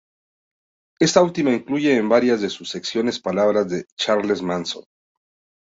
[0.99, 4.83] Esta última incluye en varias de sus secciones palabras de Charles Manson.